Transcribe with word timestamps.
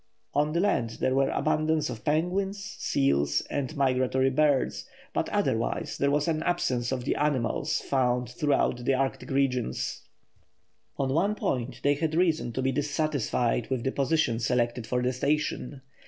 On 0.33 0.51
the 0.53 0.59
land 0.59 0.97
there 0.99 1.13
were 1.13 1.29
abundance 1.29 1.87
of 1.87 2.03
penguins, 2.03 2.75
seals, 2.79 3.41
and 3.51 3.77
migratory 3.77 4.31
birds; 4.31 4.87
but 5.13 5.29
otherwise 5.29 5.99
there 5.99 6.09
was 6.09 6.27
an 6.27 6.41
absence 6.41 6.91
of 6.91 7.05
the 7.05 7.15
animals 7.15 7.79
found 7.81 8.27
throughout 8.27 8.83
the 8.83 8.95
Arctic 8.95 9.29
regions. 9.29 10.01
On 10.97 11.13
one 11.13 11.35
point 11.35 11.81
they 11.83 11.93
had 11.93 12.15
reason 12.15 12.51
to 12.53 12.63
be 12.63 12.71
dissatisfied 12.71 13.69
with 13.69 13.83
the 13.83 13.91
position 13.91 14.39
selected 14.39 14.87
for 14.87 15.03
the 15.03 15.13
station. 15.13 15.83